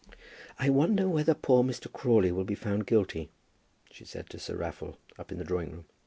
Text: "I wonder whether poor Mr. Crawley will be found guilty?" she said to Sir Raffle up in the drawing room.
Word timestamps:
"I 0.57 0.71
wonder 0.71 1.07
whether 1.07 1.35
poor 1.35 1.63
Mr. 1.63 1.85
Crawley 1.93 2.31
will 2.31 2.43
be 2.43 2.55
found 2.55 2.87
guilty?" 2.87 3.29
she 3.91 4.03
said 4.03 4.31
to 4.31 4.39
Sir 4.39 4.55
Raffle 4.55 4.97
up 5.19 5.31
in 5.31 5.37
the 5.37 5.43
drawing 5.45 5.69
room. 5.71 5.85